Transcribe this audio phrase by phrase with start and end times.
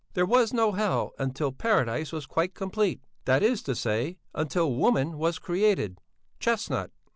[0.15, 5.19] There was no hell until Paradise was quite complete, that is to say until woman
[5.19, 5.99] was created
[6.39, 6.89] (chestnut!).